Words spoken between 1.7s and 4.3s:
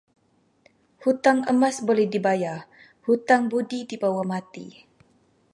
boleh dibayar, hutang budi dibawa